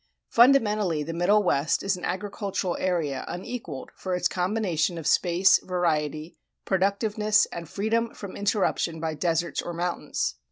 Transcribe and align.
Fundamentally 0.31 1.03
the 1.03 1.13
Middle 1.13 1.43
West 1.43 1.83
is 1.83 1.95
an 1.95 2.03
agricultural 2.05 2.75
area 2.79 3.23
unequaled 3.27 3.91
for 3.93 4.15
its 4.15 4.27
combination 4.27 4.97
of 4.97 5.05
space, 5.05 5.59
variety, 5.59 6.37
productiveness, 6.65 7.45
and 7.51 7.69
freedom 7.69 8.11
from 8.15 8.35
interruption 8.35 8.99
by 8.99 9.13
deserts 9.13 9.61
or 9.61 9.73
mountains. 9.73 10.37